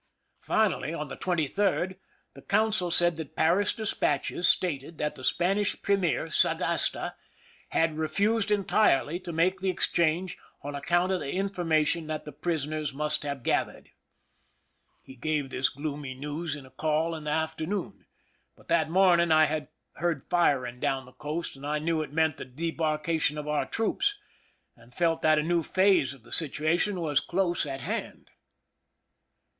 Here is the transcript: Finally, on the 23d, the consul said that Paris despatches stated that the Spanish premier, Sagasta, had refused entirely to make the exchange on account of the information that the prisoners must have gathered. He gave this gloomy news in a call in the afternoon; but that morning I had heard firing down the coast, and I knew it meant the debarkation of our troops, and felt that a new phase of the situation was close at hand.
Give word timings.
Finally, 0.39 0.95
on 0.95 1.09
the 1.09 1.15
23d, 1.15 1.99
the 2.33 2.41
consul 2.41 2.89
said 2.89 3.17
that 3.17 3.35
Paris 3.35 3.71
despatches 3.71 4.47
stated 4.47 4.97
that 4.97 5.13
the 5.13 5.23
Spanish 5.23 5.79
premier, 5.83 6.25
Sagasta, 6.27 7.13
had 7.69 7.99
refused 7.99 8.49
entirely 8.49 9.19
to 9.19 9.31
make 9.31 9.59
the 9.59 9.69
exchange 9.69 10.39
on 10.63 10.73
account 10.73 11.11
of 11.11 11.19
the 11.19 11.31
information 11.31 12.07
that 12.07 12.25
the 12.25 12.31
prisoners 12.31 12.95
must 12.95 13.21
have 13.21 13.43
gathered. 13.43 13.91
He 15.03 15.13
gave 15.13 15.51
this 15.51 15.69
gloomy 15.69 16.15
news 16.15 16.55
in 16.55 16.65
a 16.65 16.71
call 16.71 17.13
in 17.13 17.25
the 17.25 17.29
afternoon; 17.31 18.07
but 18.55 18.69
that 18.69 18.89
morning 18.89 19.31
I 19.31 19.43
had 19.43 19.67
heard 19.97 20.27
firing 20.31 20.79
down 20.79 21.05
the 21.05 21.11
coast, 21.11 21.55
and 21.55 21.63
I 21.63 21.77
knew 21.77 22.01
it 22.01 22.11
meant 22.11 22.37
the 22.37 22.45
debarkation 22.45 23.37
of 23.37 23.47
our 23.47 23.67
troops, 23.67 24.15
and 24.75 24.95
felt 24.95 25.21
that 25.21 25.37
a 25.37 25.43
new 25.43 25.61
phase 25.61 26.15
of 26.15 26.23
the 26.23 26.31
situation 26.31 26.99
was 27.01 27.19
close 27.19 27.67
at 27.67 27.81
hand. 27.81 28.31